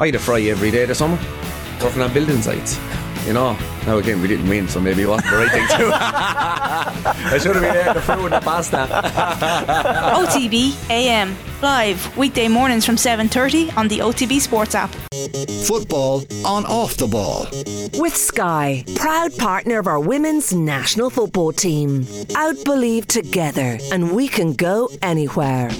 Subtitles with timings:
[0.00, 1.18] I had a fry every day this summer,
[1.80, 2.80] working on building sites.
[3.26, 3.56] You know,
[3.86, 5.90] now again we didn't win, so maybe it wasn't the right thing to do.
[5.94, 8.76] I should have been there the fruit and the pasta.
[10.16, 14.90] OTB AM live weekday mornings from 7:30 on the OTB Sports app.
[15.64, 17.46] Football on off the ball.
[17.94, 22.04] With Sky, proud partner of our women's national football team.
[22.34, 25.70] Outbelieve together, and we can go anywhere.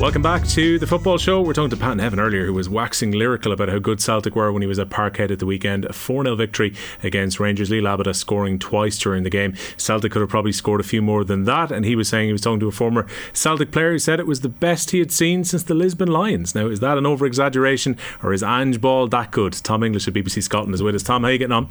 [0.00, 1.42] Welcome back to the football show.
[1.42, 4.52] We're talking to Pat Nevin earlier, who was waxing lyrical about how good Celtic were
[4.52, 5.86] when he was at Parkhead at the weekend.
[5.86, 7.68] A 4 0 victory against Rangers.
[7.68, 9.54] Liel Abada scoring twice during the game.
[9.76, 11.72] Celtic could have probably scored a few more than that.
[11.72, 14.26] And he was saying he was talking to a former Celtic player who said it
[14.28, 16.54] was the best he had seen since the Lisbon Lions.
[16.54, 19.52] Now, is that an over exaggeration or is Ange Ball that good?
[19.52, 21.02] Tom English at BBC Scotland is with us.
[21.02, 21.70] Tom, how you getting on?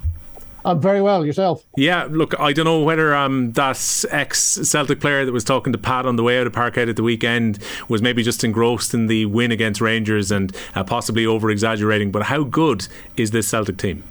[0.67, 1.25] I'm very well.
[1.25, 1.65] Yourself?
[1.77, 2.09] Yeah.
[2.11, 6.05] Look, I don't know whether um, that ex Celtic player that was talking to Pat
[6.05, 7.57] on the way out of Parkhead at the weekend
[7.87, 12.11] was maybe just engrossed in the win against Rangers and uh, possibly over exaggerating.
[12.11, 14.03] But how good is this Celtic team?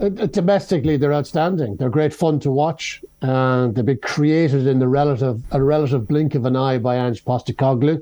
[0.00, 1.76] Uh, domestically, they're outstanding.
[1.76, 6.36] They're great fun to watch, and they've been created in the relative a relative blink
[6.36, 8.00] of an eye by Ange Postecoglou.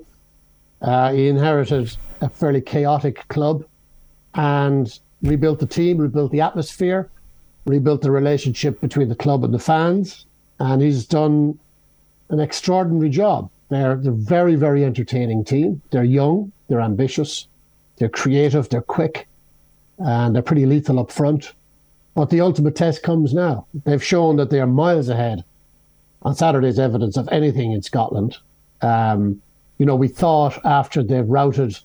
[0.80, 3.64] Uh, he inherited a fairly chaotic club,
[4.34, 7.10] and rebuilt the team, rebuilt the atmosphere
[7.66, 10.24] rebuilt the relationship between the club and the fans,
[10.58, 11.58] and he's done
[12.30, 13.50] an extraordinary job.
[13.68, 15.82] They're they're very very entertaining team.
[15.90, 17.48] They're young, they're ambitious,
[17.96, 19.26] they're creative, they're quick,
[19.98, 21.52] and they're pretty lethal up front.
[22.14, 23.66] But the ultimate test comes now.
[23.84, 25.44] They've shown that they are miles ahead
[26.22, 28.38] on Saturday's evidence of anything in Scotland.
[28.80, 29.42] Um,
[29.78, 31.78] you know, we thought after they've routed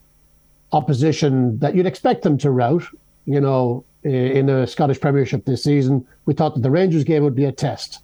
[0.72, 2.84] opposition that you'd expect them to rout.
[3.26, 6.06] You know, in the Scottish Premiership this season.
[6.26, 8.00] We thought that the Rangers game would be a test,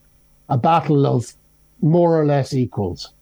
[0.50, 1.34] a battle of
[1.82, 3.14] more or less equals.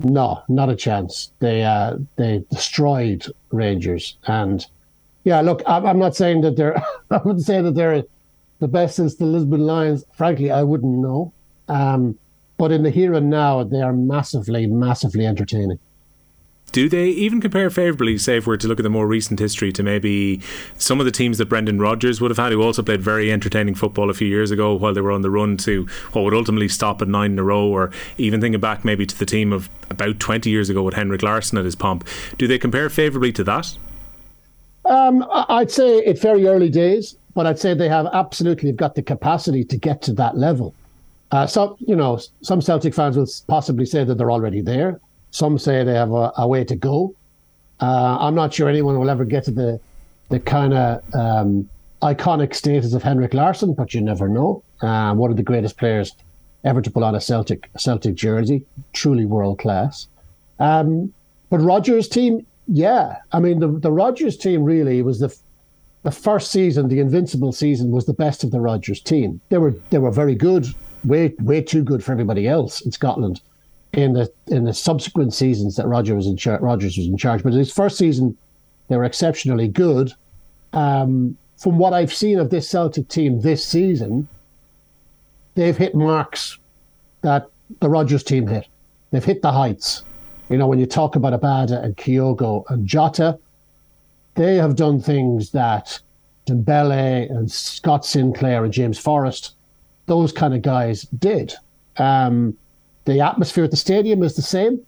[0.00, 1.32] No, not a chance.
[1.40, 4.64] They uh, they destroyed Rangers, and
[5.24, 6.76] yeah, look, I'm not saying that they're
[7.10, 8.04] I wouldn't say that they're
[8.60, 10.04] the best since the Lisbon Lions.
[10.12, 11.32] Frankly, I wouldn't know.
[11.68, 12.18] Um,
[12.56, 15.78] but in the here and now, they are massively, massively entertaining.
[16.70, 19.72] Do they even compare favourably, say, if we're to look at the more recent history,
[19.72, 20.40] to maybe
[20.76, 23.74] some of the teams that Brendan Rodgers would have had, who also played very entertaining
[23.74, 26.68] football a few years ago while they were on the run to what would ultimately
[26.68, 29.70] stop at nine in a row, or even thinking back maybe to the team of
[29.88, 32.06] about 20 years ago with Henrik Larsson at his pomp?
[32.36, 33.76] Do they compare favourably to that?
[34.84, 39.02] Um, I'd say it's very early days, but I'd say they have absolutely got the
[39.02, 40.74] capacity to get to that level.
[41.30, 45.00] Uh, some, you know, some Celtic fans will possibly say that they're already there.
[45.30, 47.14] Some say they have a, a way to go.
[47.80, 49.80] Uh, I'm not sure anyone will ever get to the
[50.30, 51.68] the kind of um,
[52.02, 54.62] iconic status of Henrik Larsson, but you never know.
[54.82, 56.12] Uh, one of the greatest players
[56.64, 60.06] ever to pull on a Celtic Celtic jersey, truly world class.
[60.58, 61.12] Um,
[61.50, 65.34] but Rodgers' team, yeah, I mean the the Rodgers team really was the
[66.04, 69.40] the first season, the invincible season, was the best of the Rodgers team.
[69.50, 70.66] They were they were very good,
[71.04, 73.40] way way too good for everybody else in Scotland
[73.92, 77.42] in the in the subsequent seasons that Roger was in char- Rodgers was in charge.
[77.42, 78.36] But his first season,
[78.88, 80.12] they were exceptionally good.
[80.72, 84.28] Um, from what I've seen of this Celtic team this season,
[85.54, 86.58] they've hit marks
[87.22, 87.48] that
[87.80, 88.66] the Rodgers team hit.
[89.10, 90.02] They've hit the heights.
[90.50, 93.38] You know, when you talk about Abada and Kyogo and Jota,
[94.34, 95.98] they have done things that
[96.46, 99.56] Dembele and Scott Sinclair and James Forrest,
[100.06, 101.54] those kind of guys did.
[101.96, 102.56] Um,
[103.08, 104.80] the atmosphere at the stadium is the same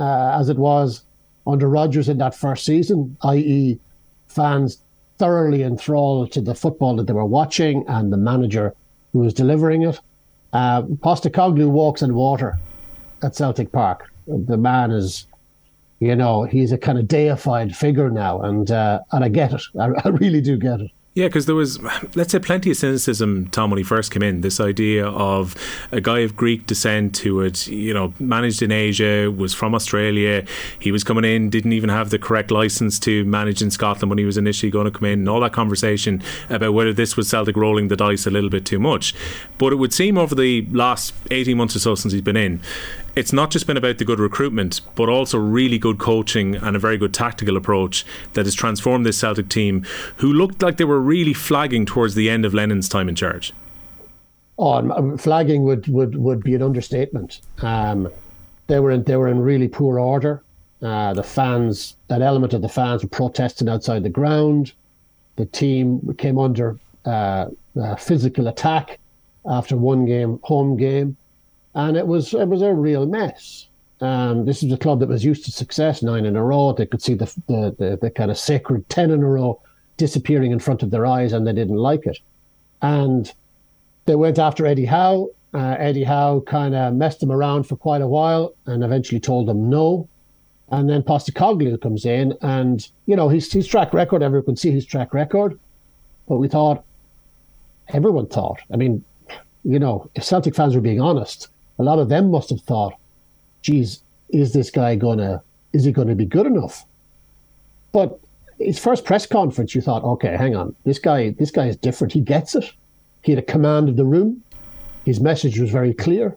[0.00, 1.04] uh, as it was
[1.46, 3.78] under Rodgers in that first season, i.e.,
[4.26, 4.82] fans
[5.18, 8.74] thoroughly enthralled to the football that they were watching and the manager
[9.12, 10.00] who was delivering it.
[10.52, 12.58] Uh, Postecoglou walks in water
[13.22, 14.10] at Celtic Park.
[14.26, 15.26] The man is,
[16.00, 19.62] you know, he's a kind of deified figure now, and uh, and I get it.
[19.78, 20.90] I, I really do get it.
[21.18, 21.82] Yeah, because there was,
[22.14, 24.42] let's say, plenty of cynicism, Tom, when he first came in.
[24.42, 25.56] This idea of
[25.90, 30.44] a guy of Greek descent who had, you know, managed in Asia, was from Australia.
[30.78, 34.18] He was coming in, didn't even have the correct license to manage in Scotland when
[34.18, 37.28] he was initially going to come in, and all that conversation about whether this was
[37.28, 39.12] Celtic rolling the dice a little bit too much.
[39.58, 42.60] But it would seem over the last 18 months or so since he's been in,
[43.18, 46.78] it's not just been about the good recruitment, but also really good coaching and a
[46.78, 49.84] very good tactical approach that has transformed this Celtic team,
[50.18, 53.52] who looked like they were really flagging towards the end of Lennon's time in charge.
[54.56, 57.40] Oh, flagging would, would, would be an understatement.
[57.60, 58.08] Um,
[58.68, 60.42] they were in they were in really poor order.
[60.80, 64.72] Uh, the fans, that element of the fans were protesting outside the ground.
[65.36, 67.46] The team came under uh,
[67.80, 69.00] uh, physical attack
[69.44, 71.16] after one game, home game
[71.74, 73.68] and it was it was a real mess.
[74.00, 76.72] Um, this is a club that was used to success, nine in a row.
[76.72, 79.60] They could see the, the, the, the kind of sacred 10 in a row
[79.96, 82.18] disappearing in front of their eyes and they didn't like it.
[82.80, 83.32] And
[84.06, 85.30] they went after Eddie Howe.
[85.52, 89.48] Uh, Eddie Howe kind of messed them around for quite a while and eventually told
[89.48, 90.08] them no.
[90.70, 94.70] And then Postecoglou comes in and, you know, his, his track record, everyone can see
[94.70, 95.58] his track record.
[96.28, 96.84] But we thought,
[97.88, 99.02] everyone thought, I mean,
[99.64, 102.94] you know, if Celtic fans were being honest, a lot of them must have thought,
[103.62, 105.42] geez, is this guy gonna
[105.72, 106.84] is he gonna be good enough?
[107.92, 108.18] But
[108.58, 112.12] his first press conference, you thought, okay, hang on, this guy, this guy is different.
[112.12, 112.72] He gets it.
[113.22, 114.42] He had a command of the room.
[115.04, 116.36] His message was very clear.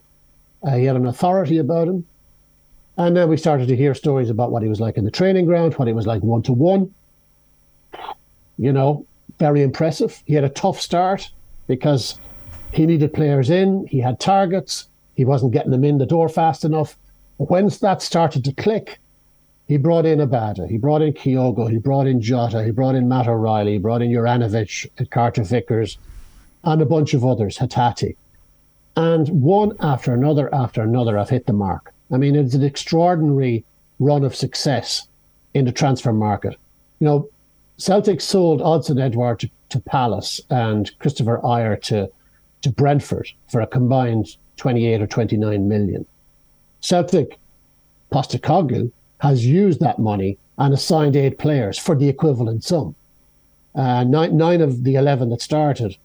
[0.62, 2.06] Uh, he had an authority about him.
[2.96, 5.46] And then we started to hear stories about what he was like in the training
[5.46, 6.94] ground, what he was like one to one.
[8.58, 9.06] You know,
[9.38, 10.22] very impressive.
[10.26, 11.30] He had a tough start
[11.66, 12.18] because
[12.72, 13.86] he needed players in.
[13.88, 14.88] He had targets.
[15.22, 16.98] He wasn't getting them in the door fast enough.
[17.36, 18.98] When that started to click,
[19.68, 23.06] he brought in Abada, he brought in Kyogo, he brought in Jota, he brought in
[23.06, 25.96] Matt O'Reilly, he brought in Juranovic, Carter Vickers,
[26.64, 28.16] and a bunch of others, Hatate.
[28.96, 31.94] And one after another after another have hit the mark.
[32.10, 33.64] I mean, it's an extraordinary
[34.00, 35.06] run of success
[35.54, 36.56] in the transfer market.
[36.98, 37.28] You know,
[37.76, 42.10] Celtic sold Odsonne Edouard to, to Palace and Kristoffer Ajer to,
[42.62, 46.06] to Brentford for a combined 28 or 29 million.
[46.80, 47.36] Celtic,
[48.12, 52.94] Postecoglou, has used that money and assigned eight players for the equivalent sum.
[53.74, 55.96] Uh, nine, nine of the 11 that started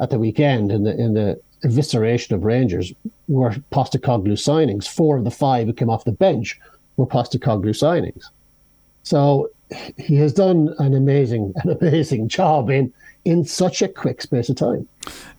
[0.00, 2.94] at the weekend in the, in the evisceration of Rangers
[3.26, 4.88] were Postecoglou signings.
[4.88, 6.58] Four of the five who came off the bench
[6.96, 8.24] were Postecoglou signings.
[9.02, 9.50] So
[9.98, 12.90] he has done an amazing, an amazing job in
[13.26, 14.88] in such a quick space of time.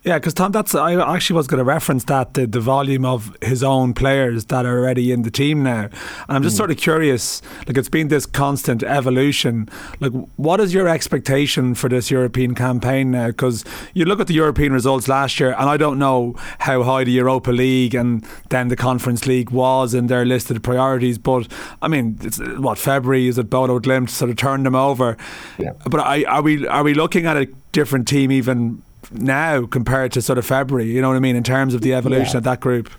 [0.04, 3.36] Yeah, because Tom, that's I actually was going to reference that the, the volume of
[3.42, 5.94] his own players that are already in the team now, and
[6.30, 6.60] I'm just mm.
[6.60, 7.42] sort of curious.
[7.68, 9.68] Like it's been this constant evolution.
[10.00, 13.28] Like, what is your expectation for this European campaign now?
[13.28, 17.04] Because you look at the European results last year, and I don't know how high
[17.04, 21.48] the Europa League and then the Conference League was in their listed priorities, but
[21.82, 23.50] I mean, it's, what February is it?
[23.50, 25.18] Bodo Glimt sort of turned them over.
[25.58, 25.74] Yeah.
[25.90, 28.82] But I, are we are we looking at a different team even?
[29.12, 30.92] Now compared to sort of February?
[30.92, 32.38] You know what I mean in terms of the evolution yeah.
[32.38, 32.90] of that group.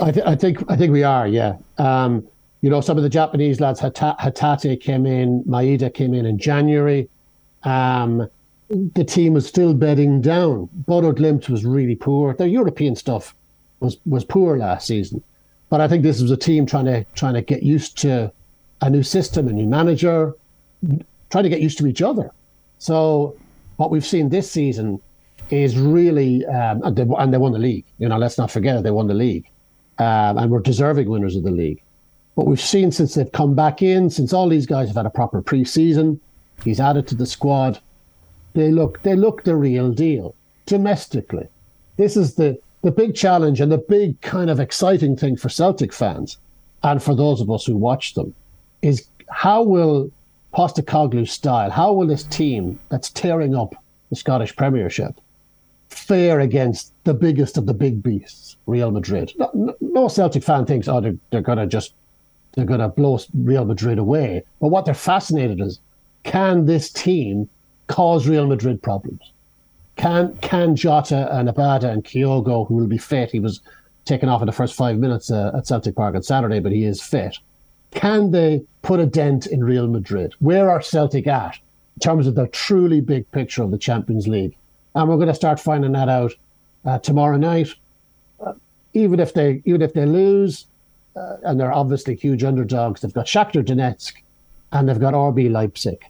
[0.00, 1.56] I, th- I, think I think we are, yeah.
[1.78, 2.26] Um,
[2.60, 6.38] you know, some of the Japanese lads, Hata- Hatate came in, Maeda came in in
[6.38, 7.08] January.
[7.62, 8.28] Um,
[8.68, 10.68] the team was still bedding down.
[10.72, 12.34] Bodo Glimt was really poor.
[12.34, 13.34] Their European stuff
[13.80, 15.22] was was poor last season,
[15.68, 18.32] but I think this was a team trying to trying to get used to
[18.80, 20.34] a new system, a new manager,
[21.30, 22.30] trying to get used to each other.
[22.78, 23.36] So
[23.76, 25.00] what we've seen this season
[25.50, 27.84] is really, um, and, they, and, they, won the league.
[27.98, 29.48] You know, let's not forget it, they won the league,
[29.98, 31.82] um, and were deserving winners of the league.
[32.34, 35.10] But we've seen since they've come back in, since all these guys have had a
[35.10, 36.20] proper pre-season,
[36.64, 37.80] he's added to the squad.
[38.54, 40.34] They look, they look the real deal
[40.66, 41.48] domestically.
[41.96, 45.92] This is the the big challenge and the big kind of exciting thing for Celtic
[45.92, 46.38] fans,
[46.84, 48.32] and for those of us who watch them,
[48.82, 50.10] is how will
[50.54, 53.74] Postecoglou's style, how will this team that's tearing up
[54.10, 55.20] the Scottish Premiership
[55.98, 59.32] fare against the biggest of the big beasts, Real Madrid.
[59.36, 61.94] No, no Celtic fan thinks, oh, they're, they're going to just
[62.52, 64.42] they're going to blow Real Madrid away.
[64.60, 65.78] But what they're fascinated is,
[66.24, 67.48] can this team
[67.86, 69.32] cause Real Madrid problems?
[69.96, 73.60] Can can Jota and Abada and Kyogo, who will be fit, he was
[74.04, 76.84] taken off in the first five minutes uh, at Celtic Park on Saturday, but he
[76.84, 77.38] is fit.
[77.90, 80.34] Can they put a dent in Real Madrid?
[80.38, 81.58] Where are Celtic at
[81.96, 84.56] in terms of the truly big picture of the Champions League?
[84.96, 86.32] And we're going to start finding that out
[86.86, 87.68] uh, tomorrow night.
[88.44, 88.54] Uh,
[88.94, 90.66] even if they even if they lose,
[91.14, 94.14] uh, and they're obviously huge underdogs, they've got Shakhtar Donetsk
[94.72, 96.02] and they've got RB Leipzig.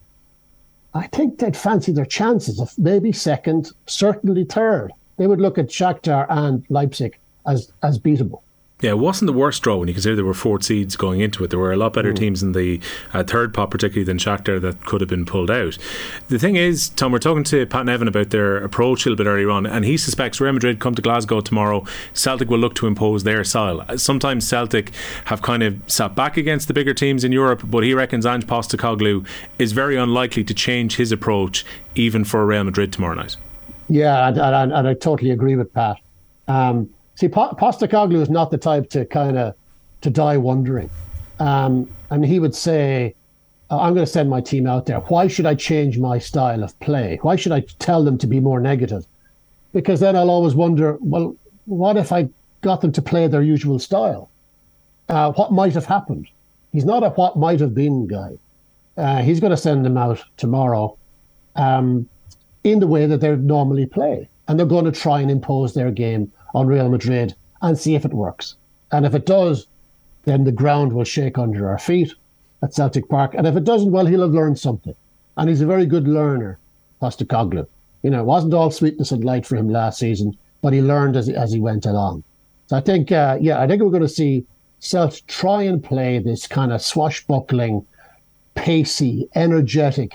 [0.94, 4.92] I think they'd fancy their chances of maybe second, certainly third.
[5.18, 8.42] They would look at Shakhtar and Leipzig as as beatable.
[8.83, 11.42] Yeah, it wasn't the worst draw when you consider there were four seeds going into
[11.42, 11.49] it.
[11.49, 12.16] There were a lot better mm.
[12.16, 12.78] teams in the
[13.14, 15.78] uh, third pot, particularly than Shakhtar, that could have been pulled out.
[16.28, 19.30] The thing is, Tom, we're talking to Pat Nevin about their approach a little bit
[19.30, 21.87] earlier on, and he suspects Real Madrid come to Glasgow tomorrow.
[22.12, 23.83] Celtic will look to impose their style.
[23.97, 24.92] Sometimes Celtic
[25.25, 28.47] have kind of sat back against the bigger teams in Europe, but he reckons Ange
[28.47, 29.26] Postecoglou
[29.59, 31.64] is very unlikely to change his approach
[31.95, 33.37] even for Real Madrid tomorrow night.
[33.88, 35.97] Yeah, and, and, and I totally agree with Pat.
[36.47, 39.54] Um, See, Postecoglou is not the type to kind of
[40.02, 40.88] to die wondering.
[41.40, 43.14] Um, and he would say,
[43.70, 45.00] uh, I'm going to send my team out there.
[45.00, 47.18] Why should I change my style of play?
[47.23, 49.04] Why should I tell them to be more negative?
[49.73, 52.28] Because then I'll always wonder, well, what if I
[52.61, 54.30] got them to play their usual style?
[55.08, 56.28] uh, what might have happened.
[56.73, 58.38] He's not a what might have been guy.
[58.96, 60.96] Uh, he's going to send them out tomorrow
[61.54, 62.08] um,
[62.64, 64.28] in the way that they normally play.
[64.49, 68.06] And they're going to try and impose their game on Real Madrid and see if
[68.06, 68.56] it works.
[68.90, 69.66] And if it does,
[70.25, 72.14] then the ground will shake under our feet
[72.62, 73.34] at Celtic Park.
[73.34, 74.94] And if it doesn't, well, he'll have learned something.
[75.36, 76.58] And he's a very good learner,
[77.02, 77.66] Postecoglou.
[78.02, 81.14] You know, it wasn't all sweetness and light for him last season, but he learned
[81.14, 82.25] as he, as he went along.
[82.68, 84.46] So I think, uh, yeah, I think we're going to see
[84.80, 87.84] Celtic try and play this kind of swashbuckling,
[88.54, 90.14] pacey, energetic,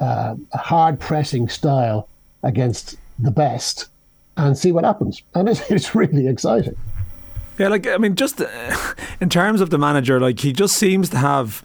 [0.00, 2.08] uh, hard pressing style
[2.42, 3.88] against the best
[4.38, 5.22] and see what happens.
[5.34, 6.76] And it's, it's really exciting.
[7.58, 11.08] Yeah, like I mean, just uh, in terms of the manager, like he just seems
[11.10, 11.62] to have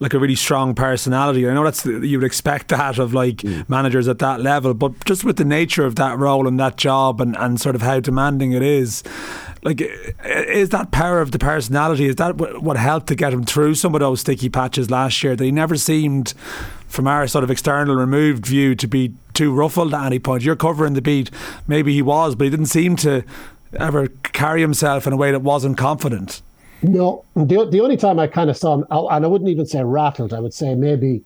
[0.00, 1.48] like a really strong personality.
[1.48, 3.66] I know that's you would expect that of like mm.
[3.68, 7.20] managers at that level, but just with the nature of that role and that job
[7.20, 9.04] and, and sort of how demanding it is,
[9.62, 9.80] like
[10.24, 12.06] is that power of the personality?
[12.06, 15.36] Is that what helped to get him through some of those sticky patches last year?
[15.36, 16.34] That he never seemed,
[16.88, 20.42] from our sort of external removed view, to be too ruffled at any point.
[20.42, 21.30] You're covering the beat.
[21.66, 23.24] Maybe he was, but he didn't seem to
[23.78, 26.42] ever carry himself in a way that wasn't confident.
[26.82, 29.82] No, the, the only time I kind of saw him, and I wouldn't even say
[29.82, 31.22] rattled, I would say maybe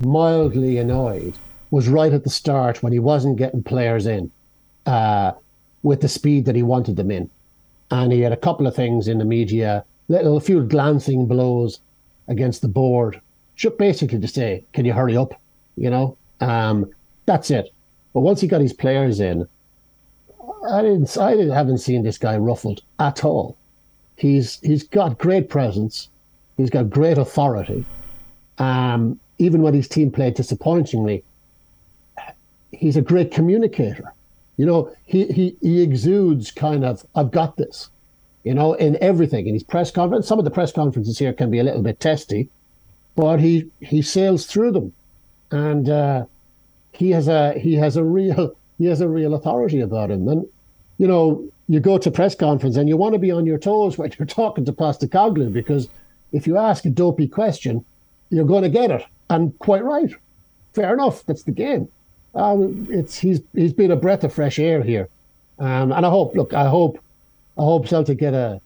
[0.00, 1.34] mildly annoyed,
[1.70, 4.30] was right at the start when he wasn't getting players in
[4.86, 5.32] uh,
[5.82, 7.30] with the speed that he wanted them in.
[7.90, 11.80] And he had a couple of things in the media, little, a few glancing blows
[12.28, 13.20] against the board,
[13.56, 15.40] just basically to say, can you hurry up?
[15.76, 16.90] You know, um,
[17.26, 17.70] that's it.
[18.12, 19.46] But once he got his players in,
[20.70, 21.16] I didn't.
[21.18, 23.56] I didn't, haven't seen this guy ruffled at all.
[24.16, 26.08] He's he's got great presence.
[26.56, 27.84] He's got great authority.
[28.58, 31.24] Um, even when his team played disappointingly,
[32.70, 34.12] he's a great communicator.
[34.56, 37.90] You know, he he he exudes kind of I've got this.
[38.44, 40.28] You know, in everything in his press conference.
[40.28, 42.48] Some of the press conferences here can be a little bit testy,
[43.16, 44.92] but he he sails through them,
[45.50, 46.26] and uh,
[46.96, 50.28] he has a he has a real he has a real authority about him.
[50.28, 50.46] And
[50.98, 53.98] you know, you go to press conference and you want to be on your toes
[53.98, 55.88] when you're talking to Postecoglou because
[56.32, 57.84] if you ask a dopey question,
[58.30, 60.12] you're going to get it, and quite right.
[60.72, 61.24] Fair enough.
[61.26, 61.88] That's the game.
[62.34, 65.08] Um, it's he's he's been a breath of fresh air here,
[65.60, 66.34] um, and I hope.
[66.34, 66.98] Look, I hope,
[67.56, 68.60] I hope Celtic get a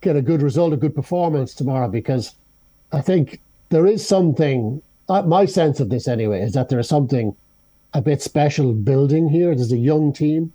[0.00, 2.36] get a good result, a good performance tomorrow because
[2.92, 3.40] I think
[3.70, 4.80] there is something.
[5.08, 7.34] Uh, my sense of this anyway is that there is something
[7.94, 9.54] a bit special building here.
[9.54, 10.52] There's a young team.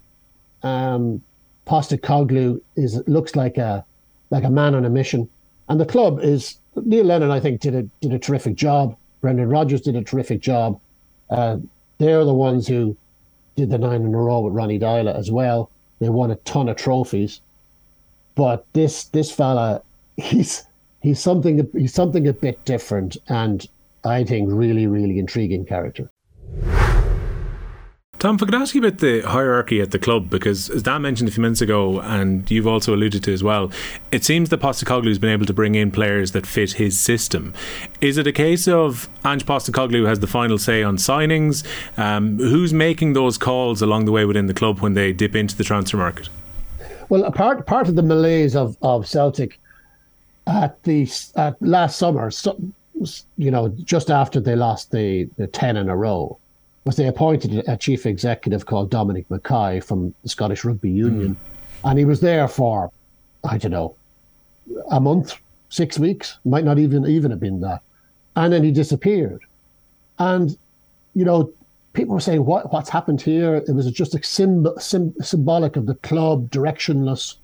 [0.63, 1.21] Um,
[1.65, 3.85] Postecoglou is looks like a
[4.29, 5.29] like a man on a mission,
[5.69, 7.31] and the club is Neil Lennon.
[7.31, 8.95] I think did a did a terrific job.
[9.21, 10.79] Brendan Rodgers did a terrific job.
[11.29, 11.57] Uh,
[11.97, 12.95] they're the ones who
[13.55, 15.71] did the nine in a row with Ronnie Deila as well.
[15.99, 17.41] They won a ton of trophies,
[18.35, 19.81] but this this fella,
[20.17, 20.65] he's
[21.01, 23.67] he's something he's something a bit different, and
[24.05, 26.09] I think really really intriguing character.
[28.19, 31.03] Tom, if I could ask you about the hierarchy at the club, because as Dan
[31.03, 33.71] mentioned a few minutes ago, and you've also alluded to as well,
[34.11, 37.53] it seems that Postecoglou has been able to bring in players that fit his system.
[38.01, 41.63] Is it a case of Ange Postecoglou has the final say on signings?
[41.95, 45.55] Um, who's making those calls along the way within the club when they dip into
[45.55, 46.27] the transfer market?
[47.09, 49.59] Well, part part of the malaise of, of Celtic
[50.47, 52.57] at the at last summer, so,
[53.37, 56.39] you know, just after they lost the, the ten in a row
[56.87, 61.35] was they appointed a chief executive called Dominic McKay from the Scottish Rugby Union.
[61.35, 61.89] Mm.
[61.89, 62.91] And he was there for,
[63.43, 63.95] I don't know,
[64.89, 65.35] a month,
[65.69, 67.81] six weeks, might not even even have been that.
[68.35, 69.41] And then he disappeared.
[70.17, 70.57] And,
[71.13, 71.51] you know,
[71.93, 73.55] people were saying, what what's happened here?
[73.55, 77.35] It was just a symb- sim- symbolic of the club, directionless.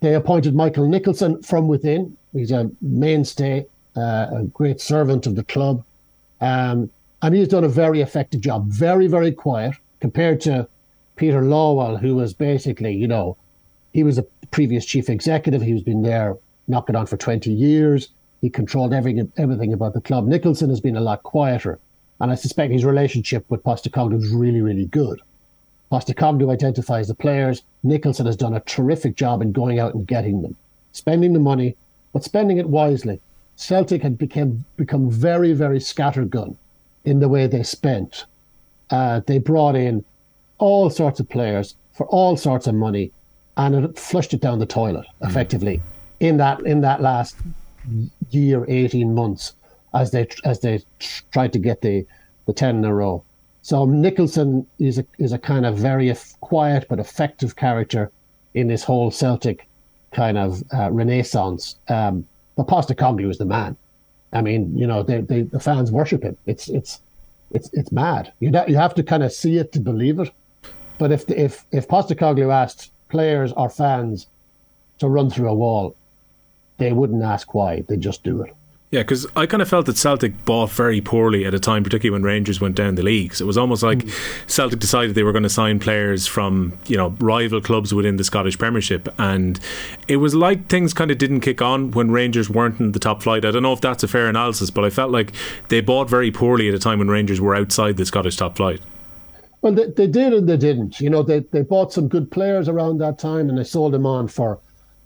[0.00, 2.16] They appointed Michael Nicholson from within.
[2.32, 3.66] He's a mainstay,
[3.96, 5.84] uh, a great servant of the club.
[6.40, 6.90] Um,
[7.22, 10.68] and he's done a very effective job, very, very quiet compared to
[11.16, 13.36] Peter Lawwell, who was basically, you know,
[13.92, 15.60] he was a previous chief executive.
[15.60, 16.36] He's been there
[16.66, 18.08] knocking on for 20 years.
[18.40, 20.26] He controlled everything, everything about the club.
[20.26, 21.78] Nicholson has been a lot quieter.
[22.20, 25.20] And I suspect his relationship with Postecoglou is really, really good.
[25.92, 27.62] Postecoglou identifies the players.
[27.82, 30.56] Nicholson has done a terrific job in going out and getting them,
[30.92, 31.76] spending the money,
[32.12, 33.20] but spending it wisely.
[33.56, 36.56] Celtic had become become very, very scattergun
[37.04, 38.26] in the way they spent.
[38.90, 40.04] Uh, they brought in
[40.58, 43.12] all sorts of players for all sorts of money,
[43.56, 45.28] and it flushed it down the toilet mm.
[45.28, 45.82] effectively mm.
[46.20, 47.36] in that in that last
[48.30, 49.54] year, eighteen months,
[49.94, 50.80] as they as they
[51.32, 52.06] tried to get the
[52.46, 53.22] the ten in a row.
[53.62, 58.10] So Nicholson is a is a kind of very quiet but effective character
[58.54, 59.68] in this whole Celtic
[60.12, 61.76] kind of uh, renaissance.
[61.88, 62.26] Um,
[62.56, 63.76] but Postecoglou was the man.
[64.32, 66.36] I mean, you know, they, they, the fans worship him.
[66.46, 67.00] It's it's
[67.50, 68.32] it's it's mad.
[68.38, 70.30] You you have to kind of see it to believe it.
[70.98, 74.26] But if if if Postecoglou asked players or fans
[74.98, 75.96] to run through a wall,
[76.78, 77.82] they wouldn't ask why.
[77.88, 78.54] They just do it.
[78.90, 82.10] Yeah, because I kind of felt that Celtic bought very poorly at a time, particularly
[82.10, 83.40] when Rangers went down the leagues.
[83.40, 84.50] It was almost like mm.
[84.50, 88.24] Celtic decided they were going to sign players from you know rival clubs within the
[88.24, 89.60] Scottish Premiership, and
[90.08, 93.22] it was like things kind of didn't kick on when Rangers weren't in the top
[93.22, 93.44] flight.
[93.44, 95.32] I don't know if that's a fair analysis, but I felt like
[95.68, 98.80] they bought very poorly at a time when Rangers were outside the Scottish top flight.
[99.62, 100.98] Well, they, they did and they didn't.
[100.98, 104.06] You know, they, they bought some good players around that time and they sold them
[104.06, 104.58] on for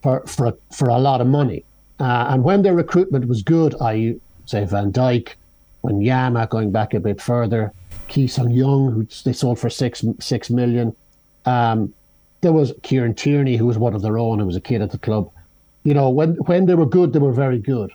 [0.03, 1.67] for for for a lot of money.
[2.01, 5.35] Uh, and when their recruitment was good, I say Van Dijk,
[5.85, 7.73] Wanyama going back a bit further,
[8.09, 10.95] Ki Sung Young, who they sold for six six million.
[11.45, 11.93] Um,
[12.41, 14.91] there was Kieran Tierney, who was one of their own, who was a kid at
[14.91, 15.31] the club.
[15.85, 17.93] You know, when when they were good, they were very good,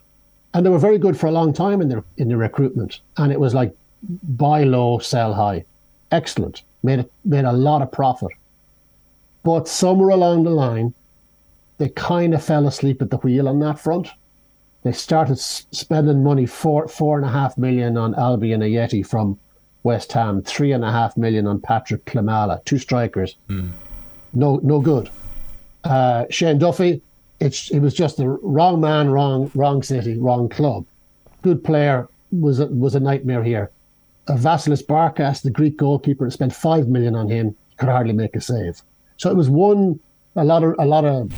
[0.53, 3.01] and they were very good for a long time in their in their recruitment.
[3.17, 3.75] And it was like
[4.23, 5.65] buy low, sell high,
[6.11, 6.63] excellent.
[6.81, 8.31] Made it, made a lot of profit.
[9.43, 10.93] But somewhere along the line,
[11.79, 14.09] they kind of fell asleep at the wheel on that front.
[14.83, 19.39] They started spending money four four and a half million on Albian Ajeti from
[19.83, 23.37] West Ham, three and a half million on Patrick Klimala, two strikers.
[23.49, 23.71] Mm.
[24.33, 25.09] No, no good.
[25.83, 27.01] Uh, Shane Duffy,
[27.39, 30.85] it's it was just the wrong man, wrong wrong city, wrong club.
[31.41, 33.71] Good player was a, was a nightmare here.
[34.27, 37.55] Uh, Vasilis Barkas, the Greek goalkeeper, spent five million on him.
[37.77, 38.81] Could hardly make a save.
[39.15, 39.99] So it was one
[40.35, 41.31] a lot of a lot of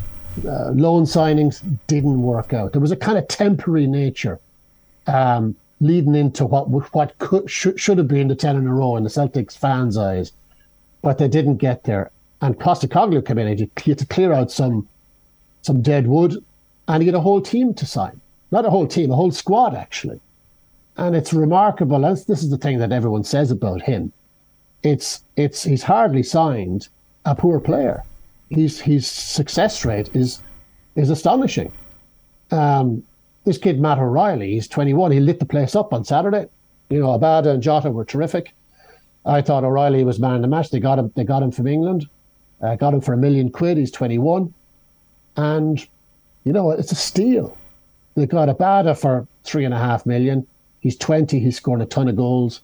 [0.46, 2.72] uh, loan signings didn't work out.
[2.72, 4.40] There was a kind of temporary nature
[5.06, 8.96] um, leading into what what could, should, should have been the 10 in a row
[8.96, 10.32] in the Celtics fans' eyes,
[11.02, 12.10] but they didn't get there.
[12.40, 14.88] And Postecoglou came in had to clear out some
[15.62, 16.42] some dead wood,
[16.88, 18.20] and he had a whole team to sign.
[18.50, 20.20] Not a whole team, a whole squad, actually.
[20.96, 22.04] And it's remarkable.
[22.04, 24.12] And this is the thing that everyone says about him.
[24.82, 26.88] It's it's he's hardly signed
[27.24, 28.02] a poor player
[28.52, 30.40] his his success rate is
[30.94, 31.72] is astonishing.
[32.50, 33.02] Um,
[33.44, 35.10] this kid Matt O'Reilly, he's 21.
[35.10, 36.46] He lit the place up on Saturday.
[36.90, 38.54] You know, Abada and Jota were terrific.
[39.24, 40.70] I thought O'Reilly was man of the match.
[40.70, 41.10] They got him.
[41.16, 42.08] They got him from England.
[42.60, 43.78] Uh, got him for a million quid.
[43.78, 44.52] He's 21,
[45.36, 45.88] and
[46.44, 47.56] you know it's a steal.
[48.14, 50.46] They got Abada for three and a half million.
[50.80, 51.40] He's 20.
[51.40, 52.60] He's scored a ton of goals.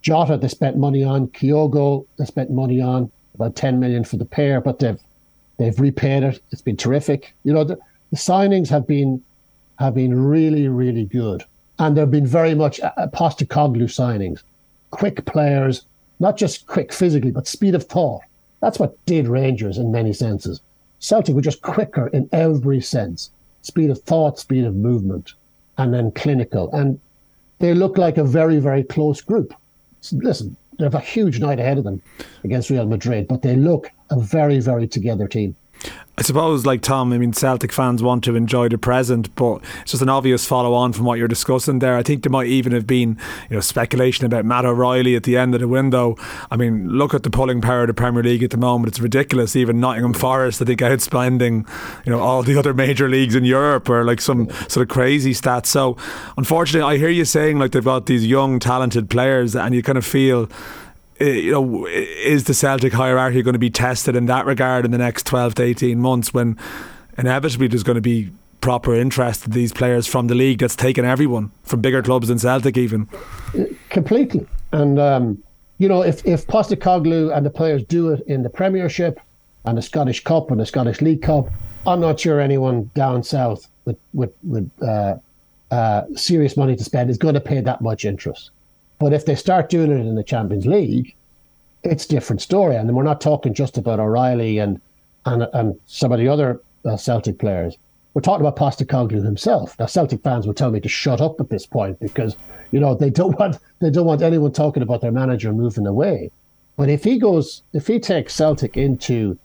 [0.00, 1.28] Jota, they spent money on.
[1.28, 5.00] Kyogo, they spent money on about 10 million for the pair, but they've
[5.60, 6.40] They've repaid it.
[6.52, 7.34] It's been terrific.
[7.44, 7.78] You know, the,
[8.10, 9.22] the signings have been
[9.78, 11.44] have been really, really good,
[11.78, 14.42] and they've been very much uh, Postecoglou signings,
[14.90, 15.84] quick players,
[16.18, 18.22] not just quick physically, but speed of thought.
[18.62, 20.62] That's what did Rangers in many senses.
[20.98, 25.34] Celtic were just quicker in every sense, speed of thought, speed of movement,
[25.76, 26.72] and then clinical.
[26.72, 26.98] And
[27.58, 29.52] they look like a very, very close group.
[30.10, 32.02] Listen, they have a huge night ahead of them
[32.42, 35.54] against Real Madrid, but they look a very, very together team.
[36.20, 39.92] I suppose, like Tom, I mean, Celtic fans want to enjoy the present, but it's
[39.92, 41.96] just an obvious follow on from what you're discussing there.
[41.96, 43.16] I think there might even have been,
[43.48, 46.16] you know, speculation about Matt O'Reilly at the end of the window.
[46.50, 49.00] I mean, look at the pulling power of the Premier League at the moment; it's
[49.00, 49.56] ridiculous.
[49.56, 51.66] Even Nottingham Forest, I think, outspending,
[52.04, 55.32] you know, all the other major leagues in Europe, or like some sort of crazy
[55.32, 55.66] stats.
[55.66, 55.96] So,
[56.36, 59.96] unfortunately, I hear you saying like they've got these young, talented players, and you kind
[59.96, 60.50] of feel
[61.20, 64.98] you know, is the Celtic hierarchy going to be tested in that regard in the
[64.98, 66.56] next 12 to 18 months when
[67.18, 68.30] inevitably there's going to be
[68.60, 72.38] proper interest in these players from the league that's taken everyone from bigger clubs than
[72.38, 73.08] Celtic even?
[73.88, 74.46] Completely.
[74.72, 75.42] And, um,
[75.78, 79.20] you know, if, if Postecoglou and the players do it in the Premiership
[79.64, 81.48] and the Scottish Cup and the Scottish League Cup,
[81.86, 85.16] I'm not sure anyone down south with, with, with uh,
[85.70, 88.50] uh, serious money to spend is going to pay that much interest.
[89.00, 91.16] But if they start doing it in the Champions League,
[91.82, 92.76] it's a different story.
[92.76, 94.80] And we're not talking just about O'Reilly and
[95.26, 97.76] and and some of the other uh, Celtic players.
[98.12, 99.76] We're talking about Postecoglou himself.
[99.78, 102.36] Now, Celtic fans will tell me to shut up at this point because
[102.72, 106.30] you know they don't want they don't want anyone talking about their manager moving away.
[106.76, 109.38] But if he goes, if he takes Celtic into,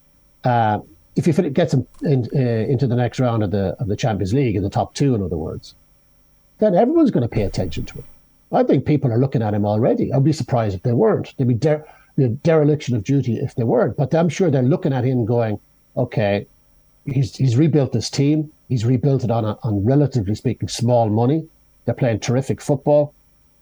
[0.44, 0.80] uh,
[1.16, 4.34] if he gets them in, uh, into the next round of the of the Champions
[4.34, 5.74] League in the top two, in other words,
[6.58, 8.04] then everyone's going to pay attention to him.
[8.56, 10.10] I think people are looking at him already.
[10.12, 11.34] I'd be surprised if they weren't.
[11.36, 11.54] There'd be
[12.16, 13.98] the dereliction of duty if they weren't.
[13.98, 15.60] But I'm sure they're looking at him going,
[15.94, 16.46] okay,
[17.04, 18.50] he's he's rebuilt this team.
[18.70, 21.46] He's rebuilt it on a, on relatively speaking small money.
[21.84, 23.14] They're playing terrific football.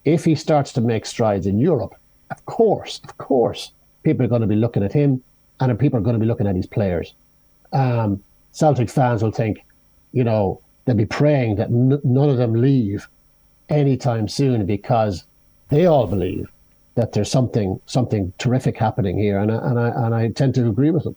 [0.04, 1.94] If he starts to make strides in Europe,
[2.30, 3.72] of course, of course,
[4.04, 5.22] people are going to be looking at him,
[5.59, 7.14] and people are going to be looking at his players.
[7.72, 9.59] Um, Celtic fans will think,
[10.12, 13.09] you know, they'll be praying that n- none of them leave
[13.68, 15.24] anytime soon because
[15.68, 16.50] they all believe
[16.94, 20.68] that there's something something terrific happening here, and I, and I and I tend to
[20.68, 21.16] agree with them.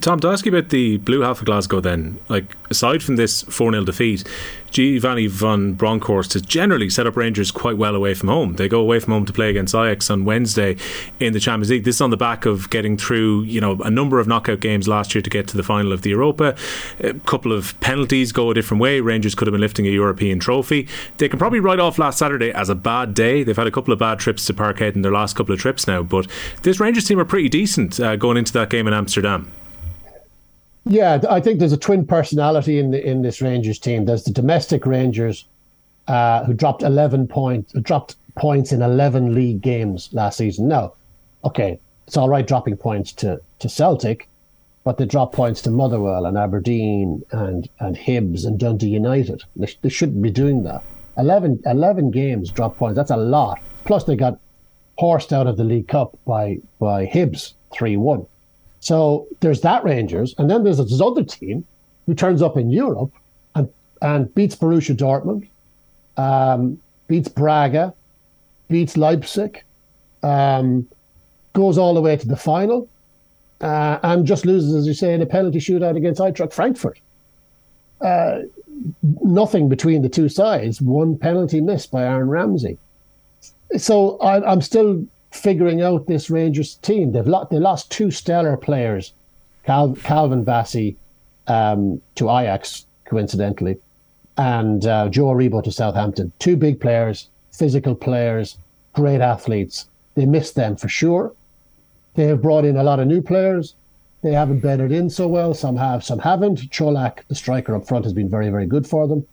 [0.00, 3.42] Tom, to ask you about the Blue Half of Glasgow then, like aside from this
[3.42, 4.24] 4 0 defeat,
[4.72, 8.56] Giovanni van Bronckhorst has generally set up Rangers quite well away from home.
[8.56, 10.76] They go away from home to play against Ajax on Wednesday
[11.20, 11.84] in the Champions League.
[11.84, 14.88] This is on the back of getting through, you know, a number of knockout games
[14.88, 16.56] last year to get to the final of the Europa.
[16.98, 19.00] A couple of penalties go a different way.
[19.00, 20.88] Rangers could have been lifting a European trophy.
[21.18, 23.44] They can probably write off last Saturday as a bad day.
[23.44, 25.86] They've had a couple of bad trips to Parkhead in their last couple of trips
[25.86, 26.26] now, but
[26.62, 29.52] this Rangers team are pretty decent uh, going into that game in Amsterdam.
[30.86, 34.04] Yeah, I think there's a twin personality in the, in this Rangers team.
[34.04, 35.46] There's the domestic Rangers
[36.08, 40.68] uh, who dropped 11 points, dropped points in 11 league games last season.
[40.68, 40.92] Now,
[41.44, 44.28] okay, it's all right dropping points to, to Celtic,
[44.84, 49.42] but they dropped points to Motherwell and Aberdeen and, and Hibs and Dundee United.
[49.56, 50.82] They, they shouldn't be doing that.
[51.16, 52.96] 11, 11 games drop points.
[52.96, 53.58] That's a lot.
[53.86, 54.38] Plus, they got
[54.98, 58.26] horsed out of the League Cup by by Hibs 3 1.
[58.84, 61.64] So there's that Rangers, and then there's this other team
[62.04, 63.12] who turns up in Europe
[63.54, 63.66] and
[64.02, 65.48] and beats Borussia Dortmund,
[66.18, 67.94] um, beats Braga,
[68.68, 69.64] beats Leipzig,
[70.22, 70.86] um,
[71.54, 72.86] goes all the way to the final,
[73.62, 77.00] uh, and just loses, as you say, in a penalty shootout against Eintracht Frankfurt.
[78.02, 78.40] Uh,
[79.22, 80.82] nothing between the two sides.
[80.82, 82.76] One penalty missed by Aaron Ramsey.
[83.78, 87.12] So I, I'm still figuring out this Rangers team.
[87.12, 89.12] They've lost, they lost two stellar players,
[89.64, 90.96] Cal, Calvin Bassey
[91.48, 93.76] um, to Ajax, coincidentally,
[94.36, 96.32] and uh, Joe Aribo to Southampton.
[96.38, 98.58] Two big players, physical players,
[98.92, 99.88] great athletes.
[100.14, 101.32] They missed them for sure.
[102.14, 103.74] They have brought in a lot of new players.
[104.22, 105.52] They haven't bedded in so well.
[105.52, 106.70] Some have, some haven't.
[106.70, 109.26] Colak, the striker up front, has been very, very good for them.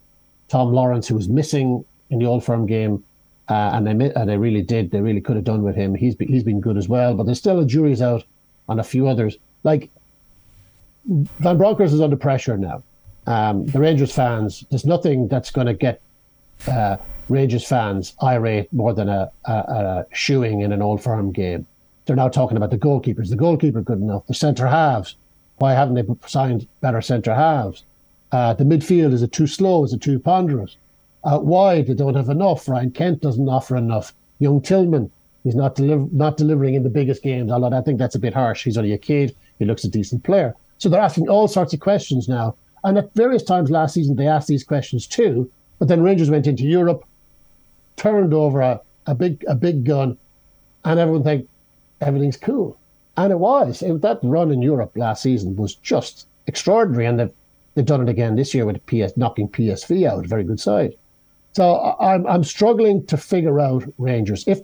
[0.49, 3.03] Tom Lawrence, who was missing in the Old Firm game,
[3.49, 4.91] uh, and they and they really did.
[4.91, 5.95] They really could have done with him.
[5.95, 7.15] He's been, he's been good as well.
[7.15, 8.23] But there's still a jury's out
[8.69, 9.37] on a few others.
[9.63, 9.89] Like
[11.05, 12.83] Van Bronckhorst is under pressure now.
[13.27, 16.01] Um, the Rangers fans, there's nothing that's going to get
[16.67, 16.97] uh,
[17.29, 21.65] Rangers fans irate more than a, a, a shoeing in an old firm game.
[22.05, 23.29] They're now talking about the goalkeepers.
[23.29, 24.25] The goalkeeper good enough.
[24.27, 25.15] The centre halves.
[25.57, 27.83] Why haven't they signed better centre halves?
[28.31, 29.83] Uh, the midfield is it too slow?
[29.83, 30.77] Is it too ponderous?
[31.23, 32.67] Uh, out wide, they don't have enough.
[32.67, 34.13] Ryan Kent doesn't offer enough.
[34.39, 35.11] Young Tillman,
[35.43, 37.51] he's not deliver, not delivering in the biggest games.
[37.51, 38.63] Although I think that's a bit harsh.
[38.63, 39.35] He's only a kid.
[39.59, 40.55] He looks a decent player.
[40.77, 42.55] So they're asking all sorts of questions now.
[42.83, 45.51] And at various times last season, they asked these questions too.
[45.77, 47.03] But then Rangers went into Europe,
[47.95, 50.17] turned over a, a big a big gun,
[50.85, 51.47] and everyone think
[52.01, 52.77] everything's cool.
[53.17, 53.83] And it was.
[53.83, 57.05] It, that run in Europe last season was just extraordinary.
[57.05, 57.33] And they've,
[57.75, 60.25] they've done it again this year with PS knocking PSV out.
[60.25, 60.95] a Very good side.
[61.53, 64.43] So I'm I'm struggling to figure out Rangers.
[64.47, 64.59] If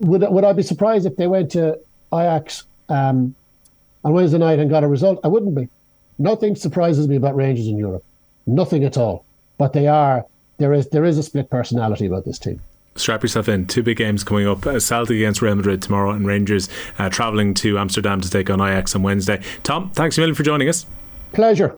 [0.00, 1.78] would would I be surprised if they went to
[2.12, 3.34] Ajax um,
[4.04, 5.20] on Wednesday night and got a result?
[5.24, 5.68] I wouldn't be.
[6.18, 8.04] Nothing surprises me about Rangers in Europe.
[8.46, 9.24] Nothing at all.
[9.58, 10.24] But they are
[10.58, 12.60] there is there is a split personality about this team.
[12.94, 13.66] Strap yourself in.
[13.66, 14.66] Two big games coming up.
[14.66, 18.60] Uh, Celtic against Real Madrid tomorrow, and Rangers uh, travelling to Amsterdam to take on
[18.60, 19.42] Ajax on Wednesday.
[19.62, 20.84] Tom, thanks a million for joining us.
[21.32, 21.70] Pleasure.